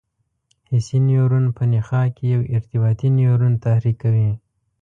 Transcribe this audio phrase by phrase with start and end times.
[0.69, 4.31] حسي نیورون په نخاع کې یو ارتباطي نیورون تحریکوي.